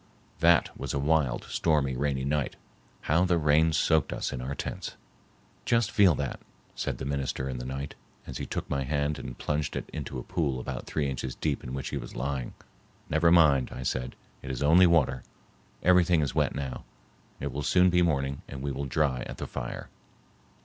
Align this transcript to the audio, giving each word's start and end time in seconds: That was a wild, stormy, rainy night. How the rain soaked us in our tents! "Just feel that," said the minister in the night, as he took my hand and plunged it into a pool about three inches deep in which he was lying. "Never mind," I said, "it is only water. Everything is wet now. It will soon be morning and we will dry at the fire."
That 0.39 0.75
was 0.75 0.95
a 0.95 0.97
wild, 0.97 1.43
stormy, 1.43 1.95
rainy 1.95 2.25
night. 2.25 2.55
How 3.01 3.23
the 3.23 3.37
rain 3.37 3.71
soaked 3.71 4.11
us 4.11 4.33
in 4.33 4.41
our 4.41 4.55
tents! 4.55 4.95
"Just 5.63 5.91
feel 5.91 6.15
that," 6.15 6.39
said 6.73 6.97
the 6.97 7.05
minister 7.05 7.47
in 7.47 7.59
the 7.59 7.67
night, 7.67 7.93
as 8.25 8.39
he 8.39 8.47
took 8.47 8.67
my 8.67 8.83
hand 8.83 9.19
and 9.19 9.37
plunged 9.37 9.75
it 9.75 9.87
into 9.93 10.17
a 10.17 10.23
pool 10.23 10.59
about 10.59 10.87
three 10.87 11.07
inches 11.07 11.35
deep 11.35 11.63
in 11.63 11.75
which 11.75 11.89
he 11.89 11.97
was 11.97 12.15
lying. 12.15 12.55
"Never 13.11 13.29
mind," 13.31 13.69
I 13.71 13.83
said, 13.83 14.15
"it 14.41 14.49
is 14.49 14.63
only 14.63 14.87
water. 14.87 15.21
Everything 15.83 16.21
is 16.21 16.33
wet 16.33 16.55
now. 16.55 16.83
It 17.39 17.51
will 17.51 17.61
soon 17.61 17.91
be 17.91 18.01
morning 18.01 18.41
and 18.47 18.63
we 18.63 18.71
will 18.71 18.85
dry 18.85 19.21
at 19.27 19.37
the 19.37 19.45
fire." 19.45 19.91